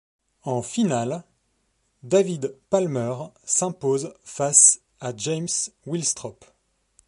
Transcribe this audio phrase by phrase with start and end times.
[0.45, 1.23] En finale,
[2.01, 3.13] David Palmer
[3.43, 5.45] s'impose face à James
[5.85, 6.43] Willstrop.